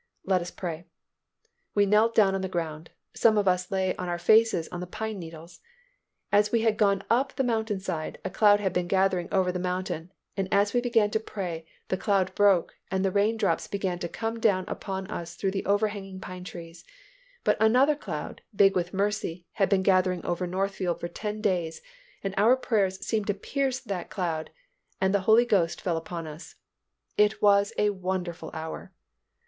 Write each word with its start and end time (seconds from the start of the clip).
Let 0.25 0.41
us 0.41 0.49
pray." 0.49 0.85
We 1.75 1.85
knelt 1.85 2.15
down 2.15 2.33
on 2.33 2.41
the 2.41 2.49
ground; 2.49 2.89
some 3.13 3.37
of 3.37 3.47
us 3.47 3.69
lay 3.69 3.95
on 3.97 4.09
our 4.09 4.17
faces 4.17 4.67
on 4.69 4.79
the 4.79 4.87
pine 4.87 5.19
needles. 5.19 5.59
As 6.31 6.51
we 6.51 6.61
had 6.61 6.75
gone 6.75 7.03
up 7.07 7.35
the 7.35 7.43
mountainside, 7.43 8.17
a 8.25 8.31
cloud 8.31 8.59
had 8.59 8.73
been 8.73 8.87
gathering 8.87 9.29
over 9.31 9.51
the 9.51 9.59
mountain, 9.59 10.11
and 10.35 10.47
as 10.51 10.73
we 10.73 10.81
began 10.81 11.11
to 11.11 11.19
pray 11.19 11.67
the 11.89 11.97
cloud 11.97 12.33
broke 12.33 12.73
and 12.89 13.05
the 13.05 13.11
rain 13.11 13.37
drops 13.37 13.67
began 13.67 13.99
to 13.99 14.09
come 14.09 14.39
down 14.39 14.65
upon 14.67 15.05
us 15.05 15.35
through 15.35 15.51
the 15.51 15.67
overhanging 15.67 16.19
pine 16.19 16.43
trees, 16.43 16.83
but 17.43 17.55
another 17.59 17.95
cloud, 17.95 18.41
big 18.55 18.75
with 18.75 18.95
mercy, 18.95 19.45
had 19.51 19.69
been 19.69 19.83
gathering 19.83 20.25
over 20.25 20.47
Northfield 20.47 20.99
for 20.99 21.09
ten 21.09 21.41
days 21.41 21.79
and 22.23 22.33
our 22.37 22.57
prayers 22.57 22.99
seemed 23.05 23.27
to 23.27 23.35
pierce 23.35 23.79
that 23.79 24.09
cloud 24.09 24.49
and 24.99 25.13
the 25.13 25.19
Holy 25.29 25.45
Ghost 25.45 25.79
fell 25.79 25.95
upon 25.95 26.25
us. 26.25 26.55
It 27.19 27.39
was 27.39 27.71
a 27.77 27.91
wonderful 27.91 28.49
hour. 28.55 28.91